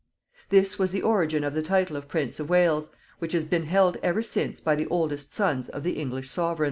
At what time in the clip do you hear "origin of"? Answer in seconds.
1.03-1.53